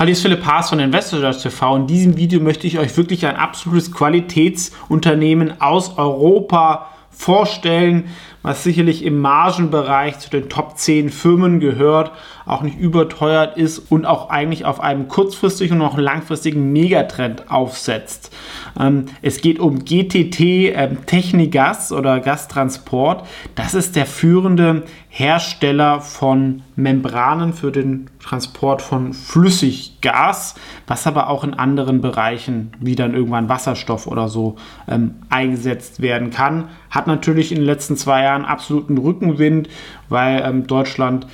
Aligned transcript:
Hallo, 0.00 0.12
ist 0.12 0.22
Philipp 0.22 0.46
Haas 0.46 0.70
von 0.70 0.80
Investors 0.80 1.42
TV. 1.42 1.76
In 1.76 1.86
diesem 1.86 2.16
Video 2.16 2.40
möchte 2.40 2.66
ich 2.66 2.78
euch 2.78 2.96
wirklich 2.96 3.26
ein 3.26 3.36
absolutes 3.36 3.92
Qualitätsunternehmen 3.92 5.60
aus 5.60 5.98
Europa 5.98 6.88
vorstellen, 7.20 8.08
was 8.42 8.64
sicherlich 8.64 9.04
im 9.04 9.18
Margenbereich 9.18 10.18
zu 10.18 10.30
den 10.30 10.48
Top 10.48 10.78
10 10.78 11.10
Firmen 11.10 11.60
gehört, 11.60 12.12
auch 12.46 12.62
nicht 12.62 12.78
überteuert 12.78 13.58
ist 13.58 13.78
und 13.78 14.06
auch 14.06 14.30
eigentlich 14.30 14.64
auf 14.64 14.80
einem 14.80 15.08
kurzfristigen 15.08 15.82
und 15.82 15.86
auch 15.86 15.98
langfristigen 15.98 16.72
Megatrend 16.72 17.50
aufsetzt. 17.50 18.34
Ähm, 18.78 19.06
es 19.20 19.42
geht 19.42 19.58
um 19.58 19.84
GTT 19.84 20.40
ähm, 20.40 21.04
Technigas 21.04 21.92
oder 21.92 22.20
Gastransport. 22.20 23.26
Das 23.54 23.74
ist 23.74 23.94
der 23.96 24.06
führende 24.06 24.84
Hersteller 25.10 26.00
von 26.00 26.62
Membranen 26.76 27.52
für 27.52 27.72
den 27.72 28.08
Transport 28.20 28.80
von 28.80 29.12
Flüssiggas, 29.12 30.54
was 30.86 31.06
aber 31.06 31.28
auch 31.28 31.42
in 31.42 31.54
anderen 31.54 32.00
Bereichen 32.00 32.72
wie 32.78 32.94
dann 32.94 33.14
irgendwann 33.14 33.48
Wasserstoff 33.48 34.06
oder 34.06 34.28
so 34.28 34.56
ähm, 34.88 35.16
eingesetzt 35.28 36.00
werden 36.00 36.30
kann. 36.30 36.68
Hat 36.90 37.06
natürlich 37.10 37.52
in 37.52 37.58
den 37.58 37.66
letzten 37.66 37.96
zwei 37.96 38.22
Jahren 38.22 38.44
absoluten 38.44 38.98
Rückenwind, 38.98 39.68
weil 40.08 40.42
ähm, 40.44 40.66
Deutschland 40.66 41.26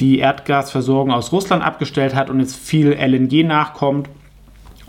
die 0.00 0.18
Erdgasversorgung 0.18 1.12
aus 1.12 1.32
Russland 1.32 1.62
abgestellt 1.62 2.14
hat 2.14 2.30
und 2.30 2.40
jetzt 2.40 2.56
viel 2.56 2.92
LNG 2.92 3.46
nachkommt 3.46 4.08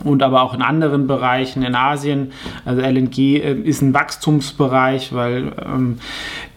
und 0.02 0.22
aber 0.22 0.42
auch 0.42 0.54
in 0.54 0.62
anderen 0.62 1.06
Bereichen 1.06 1.62
in 1.62 1.74
Asien. 1.74 2.32
Also 2.64 2.80
LNG 2.80 3.18
äh, 3.18 3.52
ist 3.52 3.82
ein 3.82 3.94
Wachstumsbereich, 3.94 5.12
weil 5.12 5.52
ähm, 5.64 5.98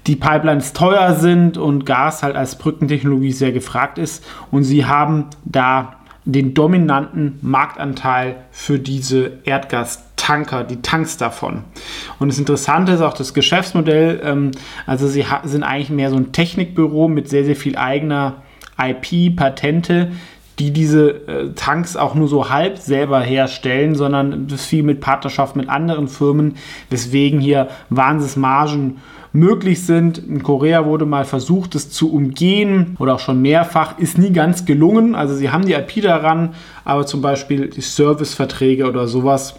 die 0.07 0.15
Pipelines 0.15 0.73
teuer 0.73 1.15
sind 1.15 1.57
und 1.57 1.85
Gas 1.85 2.23
halt 2.23 2.35
als 2.35 2.57
Brückentechnologie 2.57 3.31
sehr 3.31 3.51
gefragt 3.51 3.97
ist. 3.97 4.25
Und 4.51 4.63
sie 4.63 4.85
haben 4.85 5.25
da 5.45 5.93
den 6.25 6.53
dominanten 6.53 7.39
Marktanteil 7.41 8.35
für 8.51 8.79
diese 8.79 9.39
Erdgastanker, 10.27 10.63
die 10.63 10.81
Tanks 10.81 11.17
davon. 11.17 11.63
Und 12.19 12.29
das 12.29 12.39
Interessante 12.39 12.91
ist 12.91 13.01
auch 13.01 13.13
das 13.13 13.33
Geschäftsmodell. 13.33 14.21
Ähm, 14.23 14.51
also 14.85 15.07
sie 15.07 15.25
sind 15.43 15.63
eigentlich 15.63 15.89
mehr 15.89 16.09
so 16.09 16.17
ein 16.17 16.31
Technikbüro 16.31 17.07
mit 17.07 17.29
sehr, 17.29 17.45
sehr 17.45 17.55
viel 17.55 17.77
eigener 17.77 18.43
IP, 18.79 19.35
Patente, 19.35 20.11
die 20.59 20.71
diese 20.71 21.27
äh, 21.27 21.53
Tanks 21.55 21.95
auch 21.95 22.15
nur 22.15 22.27
so 22.27 22.49
halb 22.49 22.77
selber 22.77 23.21
herstellen, 23.21 23.95
sondern 23.95 24.47
das 24.47 24.65
viel 24.65 24.83
mit 24.83 25.01
Partnerschaft 25.01 25.55
mit 25.55 25.69
anderen 25.69 26.07
Firmen, 26.07 26.55
weswegen 26.89 27.39
hier 27.39 27.69
Wahnsinnsmargen 27.89 28.97
möglich 29.33 29.85
sind. 29.85 30.17
In 30.17 30.41
Korea 30.41 30.85
wurde 30.85 31.05
mal 31.05 31.25
versucht, 31.25 31.75
es 31.75 31.91
zu 31.91 32.11
umgehen 32.11 32.95
oder 32.97 33.15
auch 33.15 33.19
schon 33.19 33.41
mehrfach, 33.41 33.99
ist 33.99 34.17
nie 34.17 34.31
ganz 34.31 34.65
gelungen. 34.65 35.15
Also 35.15 35.35
sie 35.35 35.51
haben 35.51 35.65
die 35.65 35.73
IP 35.73 36.01
daran, 36.01 36.55
aber 36.85 37.05
zum 37.05 37.21
Beispiel 37.21 37.67
die 37.67 37.81
Serviceverträge 37.81 38.87
oder 38.87 39.07
sowas 39.07 39.55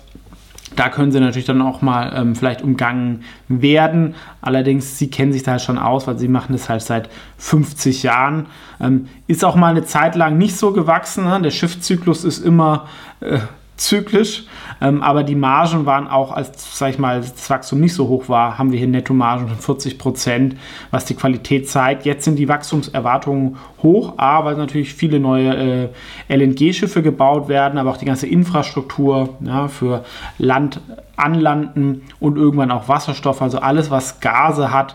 da 0.78 0.90
können 0.90 1.10
sie 1.10 1.18
natürlich 1.18 1.46
dann 1.46 1.60
auch 1.60 1.82
mal 1.82 2.12
ähm, 2.14 2.36
vielleicht 2.36 2.62
umgangen 2.62 3.24
werden. 3.48 4.14
Allerdings, 4.40 4.96
sie 4.96 5.10
kennen 5.10 5.32
sich 5.32 5.42
da 5.42 5.52
halt 5.52 5.62
schon 5.62 5.76
aus, 5.76 6.06
weil 6.06 6.18
sie 6.18 6.28
machen 6.28 6.52
das 6.52 6.68
halt 6.68 6.82
seit 6.82 7.08
50 7.38 8.04
Jahren. 8.04 8.46
Ähm, 8.80 9.08
ist 9.26 9.44
auch 9.44 9.56
mal 9.56 9.70
eine 9.70 9.84
Zeit 9.84 10.14
lang 10.14 10.38
nicht 10.38 10.56
so 10.56 10.72
gewachsen. 10.72 11.24
Ne? 11.24 11.40
Der 11.42 11.50
Schiffszyklus 11.50 12.24
ist 12.24 12.38
immer 12.38 12.86
äh, 13.20 13.38
zyklisch, 13.78 14.44
ähm, 14.80 15.02
aber 15.02 15.22
die 15.22 15.34
Margen 15.34 15.86
waren 15.86 16.06
auch, 16.08 16.32
als 16.32 16.76
sag 16.78 16.90
ich 16.90 16.98
mal, 16.98 17.20
das 17.20 17.48
Wachstum 17.48 17.80
nicht 17.80 17.94
so 17.94 18.08
hoch 18.08 18.28
war, 18.28 18.58
haben 18.58 18.72
wir 18.72 18.78
hier 18.78 18.88
Nettomargen 18.88 19.48
von 19.48 19.58
40 19.58 19.98
Prozent, 19.98 20.56
was 20.90 21.04
die 21.04 21.14
Qualität 21.14 21.68
zeigt. 21.68 22.04
Jetzt 22.04 22.24
sind 22.24 22.38
die 22.38 22.48
Wachstumserwartungen 22.48 23.56
hoch, 23.82 24.14
A, 24.18 24.44
weil 24.44 24.56
natürlich 24.56 24.94
viele 24.94 25.20
neue 25.20 25.90
äh, 26.28 26.36
LNG-Schiffe 26.36 27.02
gebaut 27.02 27.48
werden, 27.48 27.78
aber 27.78 27.90
auch 27.90 27.96
die 27.96 28.06
ganze 28.06 28.26
Infrastruktur 28.26 29.36
ja, 29.40 29.68
für 29.68 30.04
Land 30.38 30.80
anlanden 31.16 32.02
und 32.20 32.36
irgendwann 32.36 32.70
auch 32.70 32.88
Wasserstoff, 32.88 33.42
also 33.42 33.58
alles, 33.58 33.90
was 33.90 34.20
Gase 34.20 34.72
hat, 34.72 34.94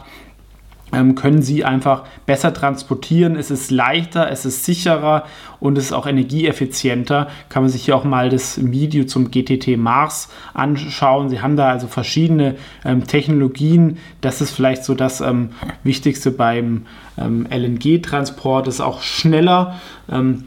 können 1.16 1.42
sie 1.42 1.66
einfach 1.66 2.04
besser 2.26 2.54
transportieren. 2.54 3.36
Es 3.36 3.52
ist 3.52 3.72
leichter, 3.72 4.30
es 4.32 4.46
ist 4.46 4.66
sicherer 4.66 5.26
und 5.60 5.78
es 5.78 5.86
ist 5.86 5.94
auch 5.94 6.08
energieeffizienter. 6.08 7.28
Kann 7.50 7.64
man 7.64 7.72
sich 7.72 7.86
hier 7.86 7.96
auch 7.96 8.04
mal 8.04 8.30
das 8.30 8.60
Video 8.72 9.06
zum 9.06 9.32
GTT 9.32 9.78
Mars 9.78 10.30
anschauen. 10.54 11.30
Sie 11.30 11.42
haben 11.42 11.58
da 11.58 11.70
also 11.70 11.88
verschiedene 11.88 12.56
ähm, 12.86 13.08
Technologien. 13.08 13.98
Das 14.22 14.42
ist 14.42 14.52
vielleicht 14.52 14.84
so 14.84 14.94
das 14.94 15.22
ähm, 15.22 15.50
Wichtigste 15.84 16.32
beim 16.32 16.86
ähm, 17.18 17.48
LNG-Transport. 17.50 18.68
Es 18.68 18.76
ist 18.76 18.82
auch 18.82 19.02
schneller. 19.02 19.76
Ähm, 20.12 20.46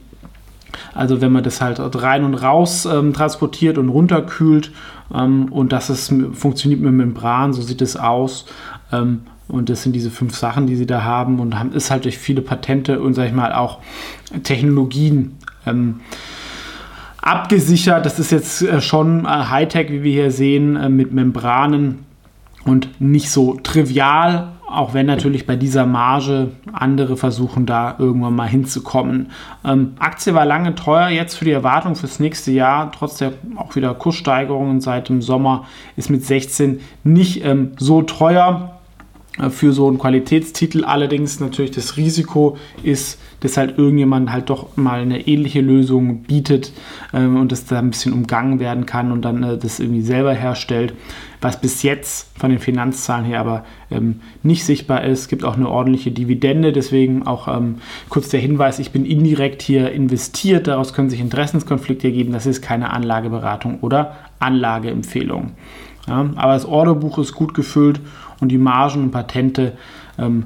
also 0.97 1.21
wenn 1.21 1.33
man 1.33 1.45
das 1.45 1.61
halt 1.61 1.79
rein 1.81 2.25
und 2.25 2.35
raus 2.35 2.87
ähm, 2.87 3.13
transportiert 3.13 3.79
und 3.79 3.89
runterkühlt 3.89 4.73
ähm, 5.15 5.53
und 5.53 5.73
das 5.73 5.91
ist, 5.91 6.13
funktioniert 6.33 6.81
mit 6.81 6.93
Membran, 6.93 7.53
so 7.53 7.63
sieht 7.63 7.83
es 7.83 7.97
aus. 7.97 8.47
Ähm, 8.93 9.23
und 9.49 9.69
das 9.69 9.83
sind 9.83 9.93
diese 9.93 10.11
fünf 10.11 10.35
Sachen, 10.35 10.67
die 10.67 10.75
sie 10.75 10.87
da 10.87 11.05
haben 11.05 11.39
und 11.39 11.59
haben, 11.59 11.73
ist 11.73 11.91
halt 11.91 12.05
durch 12.05 12.19
viele 12.19 12.43
Patente 12.43 13.01
und 13.01 13.15
sag 13.15 13.27
ich 13.27 13.33
mal 13.33 13.53
auch 13.53 13.79
Technologien 14.43 15.37
ähm, 15.67 16.01
abgesichert. 17.21 18.05
Das 18.07 18.19
ist 18.19 18.33
jetzt 18.33 18.63
äh, 18.63 18.81
schon 18.81 19.25
äh, 19.25 19.29
Hightech, 19.29 19.91
wie 19.91 20.03
wir 20.03 20.13
hier 20.13 20.31
sehen, 20.31 20.77
äh, 20.77 20.89
mit 20.89 21.13
Membranen 21.13 22.01
und 22.65 23.01
nicht 23.01 23.31
so 23.31 23.55
trivial, 23.63 24.53
auch 24.77 24.93
wenn 24.93 25.07
natürlich 25.07 25.47
bei 25.47 25.57
dieser 25.57 25.87
Marge 25.87 26.51
andere 26.73 27.17
versuchen, 27.17 27.65
da 27.65 27.97
irgendwann 27.99 28.37
mal 28.37 28.49
hinzukommen. 28.49 29.31
Ähm, 29.65 29.95
Aktie 29.99 30.35
war 30.35 30.45
lange 30.45 30.75
teuer, 30.75 31.09
jetzt 31.09 31.37
für 31.37 31.47
die 31.47 31.53
Erwartung 31.53 31.97
fürs 31.97 32.21
nächste 32.21 32.53
Jahr, 32.53 32.93
trotz 32.93 33.17
der 33.17 33.33
auch 33.57 33.75
wieder 33.75 33.95
Kurssteigerungen 33.95 34.81
seit 34.81 35.09
dem 35.09 35.23
Sommer, 35.23 35.65
ist 35.97 36.11
mit 36.11 36.25
16 36.25 36.81
nicht 37.05 37.45
ähm, 37.45 37.73
so 37.79 38.03
teuer. 38.03 38.76
Äh, 39.39 39.51
für 39.51 39.73
so 39.73 39.89
einen 39.89 39.99
Qualitätstitel. 39.99 40.85
Allerdings 40.85 41.41
natürlich 41.41 41.71
das 41.71 41.97
Risiko 41.97 42.57
ist, 42.83 43.21
dass 43.41 43.57
halt 43.57 43.79
irgendjemand 43.79 44.33
halt 44.33 44.51
doch 44.51 44.77
mal 44.77 45.01
eine 45.01 45.27
ähnliche 45.27 45.61
Lösung 45.61 46.23
bietet 46.23 46.73
ähm, 47.13 47.37
und 47.37 47.53
das 47.53 47.67
da 47.67 47.79
ein 47.79 47.91
bisschen 47.91 48.13
umgangen 48.13 48.61
werden 48.61 48.87
kann 48.87 49.13
und 49.13 49.23
dann 49.23 49.43
äh, 49.43 49.59
das 49.59 49.79
irgendwie 49.81 50.03
selber 50.03 50.33
herstellt. 50.33 50.95
Was 51.43 51.61
bis 51.61 51.83
jetzt 51.83 52.31
von 52.39 52.49
den 52.49 52.59
Finanzzahlen 52.59 53.27
her 53.27 53.41
aber 53.41 53.65
ähm, 53.91 54.21
nicht 54.43 54.65
sichtbar 54.65 55.05
ist. 55.05 55.21
Es 55.21 55.29
gibt 55.29 55.45
auch 55.45 55.57
eine 55.57 55.69
ordentliche 55.69 56.11
Dividende, 56.11 56.73
deswegen 56.73 57.27
auch 57.27 57.47
ähm, 57.47 57.77
kurz 58.09 58.31
der 58.31 58.41
Hinweis, 58.41 58.79
ich 58.79 58.91
bin 58.91 59.05
indirekt 59.05 59.61
hier 59.61 59.93
investiert, 59.93 60.67
daraus 60.67 60.95
können 60.95 61.11
sich 61.11 61.21
Interessenskonflikte 61.21 62.09
ergeben. 62.09 62.33
Das 62.33 62.47
ist 62.47 62.63
keine 62.63 62.91
Anlageberatung 62.91 63.81
oder 63.81 64.17
Anlageempfehlung. 64.39 65.53
Ja, 66.09 66.31
aber 66.37 66.53
das 66.53 66.65
Orderbuch 66.65 67.19
ist 67.19 67.35
gut 67.35 67.53
gefüllt 67.53 68.01
und 68.41 68.49
die 68.51 68.59
Margen 68.59 69.03
und 69.03 69.11
Patente 69.11 69.73
ähm, 70.19 70.45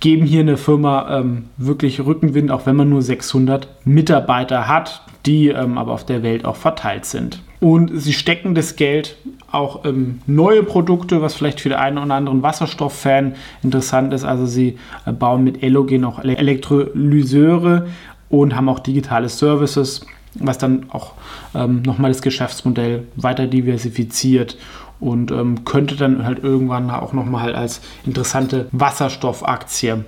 geben 0.00 0.26
hier 0.26 0.40
eine 0.40 0.56
Firma 0.56 1.18
ähm, 1.18 1.46
wirklich 1.56 2.04
Rückenwind, 2.04 2.50
auch 2.50 2.66
wenn 2.66 2.76
man 2.76 2.88
nur 2.88 3.02
600 3.02 3.68
Mitarbeiter 3.84 4.68
hat, 4.68 5.02
die 5.26 5.48
ähm, 5.48 5.78
aber 5.78 5.92
auf 5.92 6.04
der 6.04 6.22
Welt 6.22 6.44
auch 6.44 6.56
verteilt 6.56 7.04
sind. 7.04 7.40
Und 7.60 7.90
sie 7.94 8.12
stecken 8.12 8.54
das 8.54 8.76
Geld 8.76 9.16
auch 9.50 9.84
ähm, 9.84 10.20
neue 10.26 10.62
Produkte, 10.62 11.22
was 11.22 11.34
vielleicht 11.34 11.60
für 11.60 11.70
den 11.70 11.78
einen 11.78 11.98
oder 11.98 12.14
anderen 12.14 12.42
Wasserstofffan 12.42 13.36
interessant 13.62 14.12
ist. 14.12 14.24
Also 14.24 14.44
sie 14.46 14.78
äh, 15.06 15.12
bauen 15.12 15.44
mit 15.44 15.62
Elogen 15.62 16.04
auch 16.04 16.22
Elektrolyseure 16.22 17.86
und 18.28 18.54
haben 18.54 18.68
auch 18.68 18.80
digitale 18.80 19.28
Services, 19.28 20.04
was 20.34 20.58
dann 20.58 20.86
auch 20.90 21.12
ähm, 21.54 21.82
nochmal 21.82 22.10
das 22.10 22.20
Geschäftsmodell 22.20 23.04
weiter 23.16 23.46
diversifiziert 23.46 24.58
und 25.00 25.30
ähm, 25.30 25.64
könnte 25.64 25.96
dann 25.96 26.24
halt 26.24 26.42
irgendwann 26.42 26.90
auch 26.90 27.12
nochmal 27.12 27.42
halt 27.42 27.54
als 27.56 27.80
interessante 28.06 28.68
Wasserstoffaktie 28.72 30.04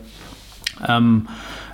ähm, 0.86 1.28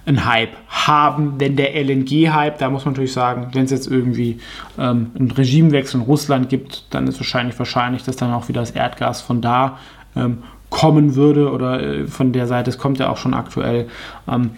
einen 0.04 0.24
Hype 0.24 0.56
haben, 0.68 1.38
denn 1.38 1.54
der 1.56 1.74
LNG-Hype, 1.76 2.58
da 2.58 2.70
muss 2.70 2.84
man 2.84 2.94
natürlich 2.94 3.12
sagen, 3.12 3.48
wenn 3.52 3.64
es 3.64 3.70
jetzt 3.70 3.86
irgendwie 3.86 4.40
ähm, 4.78 5.12
einen 5.16 5.30
Regimewechsel 5.30 6.00
in 6.00 6.06
Russland 6.06 6.48
gibt, 6.48 6.86
dann 6.90 7.06
ist 7.06 7.20
wahrscheinlich 7.20 7.56
wahrscheinlich, 7.58 8.02
dass 8.02 8.16
dann 8.16 8.32
auch 8.32 8.48
wieder 8.48 8.60
das 8.60 8.72
Erdgas 8.72 9.20
von 9.20 9.40
da 9.40 9.78
ähm, 10.16 10.38
kommen 10.70 11.14
würde 11.14 11.52
oder 11.52 11.80
äh, 11.82 12.06
von 12.08 12.32
der 12.32 12.46
Seite, 12.48 12.70
es 12.70 12.78
kommt 12.78 12.98
ja 12.98 13.10
auch 13.10 13.16
schon 13.16 13.34
aktuell. 13.34 13.88
Ähm, 14.26 14.50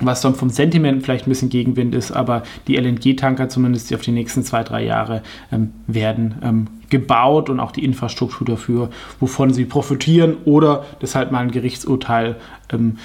was 0.00 0.20
dann 0.20 0.34
vom 0.34 0.50
Sentiment 0.50 1.04
vielleicht 1.04 1.26
ein 1.26 1.30
bisschen 1.30 1.50
Gegenwind 1.50 1.94
ist, 1.94 2.10
aber 2.10 2.42
die 2.66 2.76
LNG-Tanker 2.76 3.48
zumindest 3.48 3.90
die 3.90 3.94
auf 3.94 4.02
die 4.02 4.10
nächsten 4.10 4.42
zwei, 4.42 4.64
drei 4.64 4.84
Jahre 4.84 5.22
ähm, 5.52 5.72
werden 5.86 6.34
ähm, 6.42 6.66
gebaut 6.90 7.48
und 7.48 7.60
auch 7.60 7.70
die 7.72 7.84
Infrastruktur 7.84 8.46
dafür, 8.46 8.90
wovon 9.20 9.52
sie 9.52 9.64
profitieren 9.64 10.36
oder 10.44 10.84
dass 11.00 11.14
halt 11.14 11.30
mal 11.30 11.40
ein 11.40 11.50
Gerichtsurteil 11.50 12.36
ähm, 12.72 12.98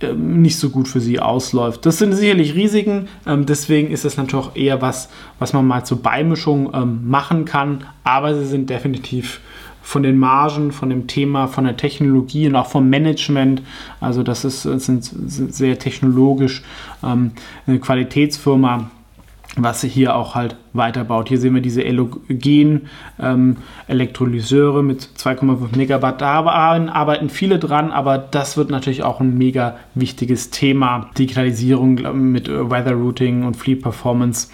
ähm 0.00 0.40
nicht 0.40 0.58
so 0.58 0.70
gut 0.70 0.86
für 0.88 1.00
sie 1.00 1.18
ausläuft. 1.18 1.84
Das 1.84 1.98
sind 1.98 2.12
sicherlich 2.12 2.54
Risiken, 2.54 3.08
ähm, 3.26 3.44
deswegen 3.44 3.90
ist 3.90 4.04
es 4.04 4.16
natürlich 4.16 4.54
eher 4.54 4.80
was, 4.80 5.08
was 5.40 5.52
man 5.52 5.66
mal 5.66 5.84
zur 5.84 6.00
Beimischung 6.00 6.70
ähm, 6.72 7.08
machen 7.08 7.44
kann, 7.44 7.84
aber 8.04 8.36
sie 8.36 8.46
sind 8.46 8.70
definitiv 8.70 9.40
von 9.90 10.04
den 10.04 10.18
Margen, 10.18 10.70
von 10.70 10.88
dem 10.88 11.08
Thema, 11.08 11.48
von 11.48 11.64
der 11.64 11.76
Technologie 11.76 12.46
und 12.46 12.54
auch 12.54 12.68
vom 12.68 12.88
Management. 12.88 13.60
Also 14.00 14.22
das 14.22 14.44
ist, 14.44 14.62
sind 14.62 15.02
sehr 15.02 15.80
technologisch 15.80 16.62
ähm, 17.02 17.32
eine 17.66 17.80
Qualitätsfirma 17.80 18.88
was 19.56 19.82
hier 19.82 20.14
auch 20.14 20.36
halt 20.36 20.54
weiterbaut. 20.74 21.28
Hier 21.28 21.38
sehen 21.38 21.56
wir 21.56 21.60
diese 21.60 21.82
Elogen 21.82 22.88
ähm, 23.18 23.56
mit 23.88 24.16
2,5 24.16 25.76
Megawatt. 25.76 26.20
Da 26.20 26.44
arbeiten 26.44 27.28
viele 27.28 27.58
dran, 27.58 27.90
aber 27.90 28.16
das 28.16 28.56
wird 28.56 28.70
natürlich 28.70 29.02
auch 29.02 29.18
ein 29.18 29.36
mega 29.36 29.74
wichtiges 29.96 30.50
Thema. 30.50 31.10
Digitalisierung 31.18 32.30
mit 32.30 32.48
Weather 32.48 32.92
Routing 32.92 33.42
und 33.42 33.56
Fleet 33.56 33.82
Performance. 33.82 34.50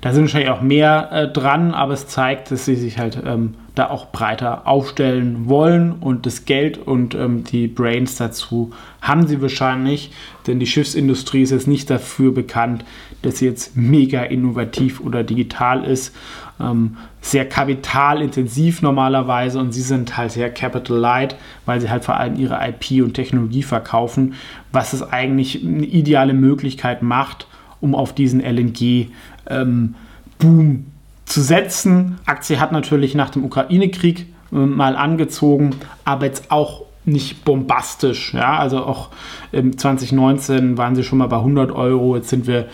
Da 0.00 0.12
sind 0.12 0.22
wahrscheinlich 0.24 0.50
auch 0.50 0.60
mehr 0.60 1.08
äh, 1.12 1.28
dran, 1.28 1.72
aber 1.72 1.92
es 1.92 2.08
zeigt, 2.08 2.50
dass 2.50 2.64
sie 2.64 2.74
sich 2.74 2.98
halt 2.98 3.22
ähm, 3.24 3.54
da 3.74 3.88
auch 3.88 4.12
breiter 4.12 4.66
aufstellen 4.66 5.48
wollen 5.48 5.92
und 5.92 6.26
das 6.26 6.44
Geld 6.44 6.76
und 6.76 7.14
ähm, 7.14 7.44
die 7.44 7.68
Brains 7.68 8.16
dazu 8.16 8.70
haben 9.00 9.26
sie 9.26 9.40
wahrscheinlich, 9.40 10.12
denn 10.46 10.60
die 10.60 10.66
Schiffsindustrie 10.66 11.42
ist 11.42 11.52
jetzt 11.52 11.68
nicht 11.68 11.88
dafür 11.88 12.34
bekannt, 12.34 12.84
dass 13.22 13.38
sie 13.38 13.46
jetzt 13.46 13.76
mega 13.76 14.22
innovativ 14.22 15.00
oder 15.00 15.24
digital 15.24 15.84
ist. 15.84 16.14
Ähm, 16.60 16.98
sehr 17.22 17.48
kapitalintensiv 17.48 18.82
normalerweise 18.82 19.58
und 19.58 19.72
sie 19.72 19.80
sind 19.80 20.18
halt 20.18 20.32
sehr 20.32 20.50
capital 20.50 20.98
light, 20.98 21.36
weil 21.64 21.80
sie 21.80 21.88
halt 21.88 22.04
vor 22.04 22.16
allem 22.16 22.36
ihre 22.36 22.60
IP 22.68 23.02
und 23.02 23.14
Technologie 23.14 23.62
verkaufen, 23.62 24.34
was 24.70 24.92
es 24.92 25.02
eigentlich 25.02 25.64
eine 25.64 25.86
ideale 25.86 26.34
Möglichkeit 26.34 27.02
macht, 27.02 27.46
um 27.80 27.94
auf 27.94 28.14
diesen 28.14 28.40
LNG 28.40 29.08
ähm, 29.48 29.94
Boom 30.38 30.91
zu 31.32 31.40
setzen. 31.40 32.18
Aktie 32.26 32.60
hat 32.60 32.72
natürlich 32.72 33.14
nach 33.14 33.30
dem 33.30 33.44
Ukraine-Krieg 33.44 34.26
äh, 34.52 34.56
mal 34.56 34.96
angezogen, 34.96 35.70
aber 36.04 36.26
jetzt 36.26 36.50
auch 36.50 36.82
nicht 37.04 37.44
bombastisch. 37.44 38.32
Ja, 38.34 38.58
also 38.58 38.84
auch 38.84 39.08
im 39.50 39.76
2019 39.76 40.78
waren 40.78 40.94
sie 40.94 41.02
schon 41.02 41.18
mal 41.18 41.26
bei 41.26 41.38
100 41.38 41.72
Euro. 41.72 42.16
Jetzt 42.16 42.28
sind 42.28 42.46
wir 42.46 42.66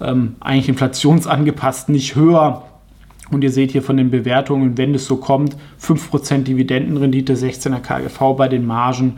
ähm, 0.00 0.36
eigentlich 0.40 0.68
inflationsangepasst 0.68 1.88
nicht 1.90 2.16
höher. 2.16 2.62
Und 3.30 3.42
ihr 3.42 3.50
seht 3.50 3.72
hier 3.72 3.82
von 3.82 3.96
den 3.96 4.10
Bewertungen, 4.10 4.78
wenn 4.78 4.94
es 4.94 5.06
so 5.06 5.16
kommt, 5.16 5.56
5% 5.82 6.44
Dividendenrendite, 6.44 7.34
16er 7.34 7.80
KGV 7.80 8.36
bei 8.36 8.48
den 8.48 8.66
Margen 8.66 9.16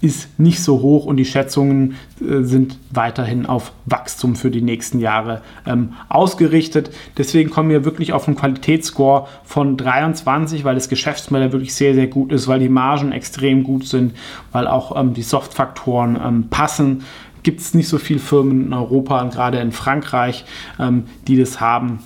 ist 0.00 0.38
nicht 0.38 0.62
so 0.62 0.80
hoch 0.80 1.04
und 1.04 1.16
die 1.16 1.24
Schätzungen 1.24 1.96
äh, 2.20 2.42
sind 2.42 2.78
weiterhin 2.90 3.46
auf 3.46 3.72
Wachstum 3.86 4.36
für 4.36 4.50
die 4.50 4.62
nächsten 4.62 5.00
Jahre 5.00 5.42
ähm, 5.66 5.94
ausgerichtet. 6.08 6.90
Deswegen 7.16 7.50
kommen 7.50 7.70
wir 7.70 7.84
wirklich 7.84 8.12
auf 8.12 8.28
einen 8.28 8.36
Qualitätsscore 8.36 9.26
von 9.44 9.76
23, 9.76 10.64
weil 10.64 10.74
das 10.74 10.88
Geschäftsmodell 10.88 11.52
wirklich 11.52 11.74
sehr, 11.74 11.94
sehr 11.94 12.06
gut 12.06 12.32
ist, 12.32 12.48
weil 12.48 12.60
die 12.60 12.68
Margen 12.68 13.12
extrem 13.12 13.64
gut 13.64 13.86
sind, 13.86 14.14
weil 14.52 14.66
auch 14.66 14.98
ähm, 14.98 15.14
die 15.14 15.22
Softfaktoren 15.22 16.18
ähm, 16.22 16.48
passen. 16.48 17.02
Gibt 17.42 17.60
es 17.60 17.74
nicht 17.74 17.88
so 17.88 17.98
viele 17.98 18.20
Firmen 18.20 18.66
in 18.66 18.72
Europa 18.72 19.20
und 19.20 19.32
gerade 19.32 19.58
in 19.58 19.72
Frankreich, 19.72 20.44
ähm, 20.78 21.04
die 21.26 21.36
das 21.36 21.60
haben. 21.60 22.00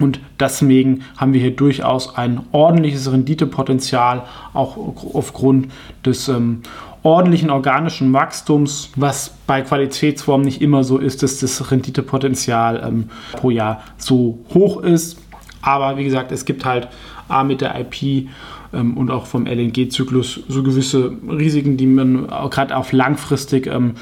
Und 0.00 0.18
deswegen 0.40 1.02
haben 1.18 1.34
wir 1.34 1.40
hier 1.40 1.54
durchaus 1.54 2.16
ein 2.16 2.40
ordentliches 2.52 3.12
Renditepotenzial, 3.12 4.22
auch 4.54 4.78
aufgrund 5.12 5.68
des 6.04 6.28
ähm, 6.28 6.62
ordentlichen 7.02 7.50
organischen 7.50 8.12
Wachstums, 8.12 8.90
was 8.96 9.34
bei 9.46 9.62
Qualitätsformen 9.62 10.44
nicht 10.44 10.60
immer 10.60 10.84
so 10.84 10.98
ist, 10.98 11.22
dass 11.22 11.38
das 11.38 11.70
Renditepotenzial 11.70 12.82
ähm, 12.86 13.10
pro 13.32 13.50
Jahr 13.50 13.82
so 13.96 14.38
hoch 14.52 14.82
ist. 14.82 15.18
Aber 15.62 15.96
wie 15.96 16.04
gesagt, 16.04 16.32
es 16.32 16.44
gibt 16.44 16.64
halt 16.64 16.88
A 17.28 17.44
mit 17.44 17.60
der 17.60 17.78
IP 17.78 18.28
ähm, 18.72 18.96
und 18.96 19.10
auch 19.10 19.26
vom 19.26 19.46
LNG-Zyklus 19.46 20.40
so 20.48 20.62
gewisse 20.62 21.12
Risiken, 21.28 21.76
die 21.76 21.86
man 21.86 22.26
gerade 22.26 22.76
auf 22.76 22.92
langfristig 22.92 23.66
ähm, 23.66 23.94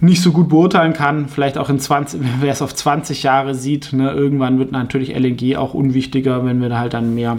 nicht 0.00 0.22
so 0.22 0.32
gut 0.32 0.48
beurteilen 0.48 0.92
kann. 0.92 1.28
Vielleicht 1.28 1.58
auch 1.58 1.68
in 1.68 1.78
20, 1.78 2.20
wer 2.40 2.52
es 2.52 2.62
auf 2.62 2.74
20 2.74 3.22
Jahre 3.22 3.54
sieht. 3.54 3.92
Ne, 3.92 4.10
irgendwann 4.10 4.58
wird 4.58 4.72
natürlich 4.72 5.14
LNG 5.14 5.56
auch 5.56 5.74
unwichtiger, 5.74 6.44
wenn 6.44 6.60
wir 6.60 6.68
da 6.68 6.78
halt 6.78 6.94
dann 6.94 7.14
mehr 7.14 7.38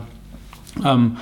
ähm, 0.83 1.17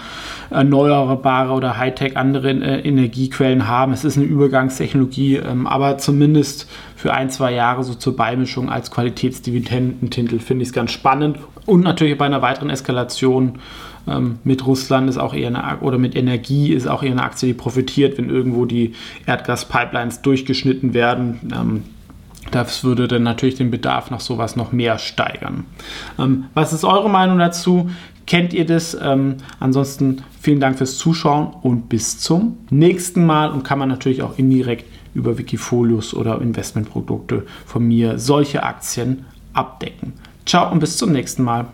erneuerbare 0.49 1.53
oder 1.53 1.77
Hightech 1.77 2.17
andere 2.17 2.51
äh, 2.51 2.87
Energiequellen 2.87 3.67
haben. 3.67 3.93
Es 3.93 4.03
ist 4.03 4.17
eine 4.17 4.25
Übergangstechnologie, 4.25 5.37
ähm, 5.37 5.67
aber 5.67 5.97
zumindest 5.97 6.69
für 6.95 7.13
ein, 7.13 7.29
zwei 7.29 7.53
Jahre 7.53 7.83
so 7.83 7.93
zur 7.93 8.15
Beimischung 8.15 8.69
als 8.69 8.91
Qualitätsdividendentitel 8.91 10.39
finde 10.39 10.63
ich 10.63 10.69
es 10.69 10.73
ganz 10.73 10.91
spannend. 10.91 11.37
Und 11.65 11.81
natürlich 11.81 12.17
bei 12.17 12.25
einer 12.25 12.41
weiteren 12.41 12.69
Eskalation 12.69 13.59
ähm, 14.07 14.39
mit 14.43 14.65
Russland 14.65 15.09
ist 15.09 15.17
auch 15.17 15.33
eher 15.33 15.47
eine, 15.47 15.79
oder 15.79 15.97
mit 15.97 16.15
Energie 16.15 16.73
ist 16.73 16.87
auch 16.87 17.03
eher 17.03 17.11
eine 17.11 17.23
Aktie, 17.23 17.47
die 17.47 17.53
profitiert, 17.53 18.17
wenn 18.17 18.29
irgendwo 18.29 18.65
die 18.65 18.93
Erdgaspipelines 19.25 20.21
durchgeschnitten 20.21 20.93
werden. 20.93 21.39
Das 22.53 22.83
würde 22.83 23.07
dann 23.07 23.23
natürlich 23.23 23.55
den 23.55 23.71
Bedarf 23.71 24.11
nach 24.11 24.19
sowas 24.19 24.55
noch 24.55 24.71
mehr 24.71 24.99
steigern. 24.99 25.65
Ähm, 26.19 26.45
was 26.53 26.71
ist 26.71 26.83
eure 26.83 27.09
Meinung 27.09 27.39
dazu? 27.39 27.89
Kennt 28.27 28.53
ihr 28.53 28.65
das? 28.65 28.95
Ähm, 29.01 29.37
ansonsten 29.59 30.21
vielen 30.39 30.59
Dank 30.59 30.77
fürs 30.77 30.99
Zuschauen 30.99 31.47
und 31.63 31.89
bis 31.89 32.19
zum 32.19 32.57
nächsten 32.69 33.25
Mal. 33.25 33.49
Und 33.49 33.63
kann 33.63 33.79
man 33.79 33.89
natürlich 33.89 34.21
auch 34.21 34.37
indirekt 34.37 34.85
über 35.15 35.39
Wikifolios 35.39 36.13
oder 36.13 36.39
Investmentprodukte 36.41 37.43
von 37.65 37.87
mir 37.87 38.19
solche 38.19 38.61
Aktien 38.61 39.25
abdecken. 39.53 40.13
Ciao 40.45 40.71
und 40.71 40.79
bis 40.79 40.97
zum 40.97 41.11
nächsten 41.11 41.41
Mal. 41.41 41.65